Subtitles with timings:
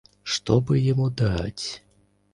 [0.23, 1.83] Что бы ему дать?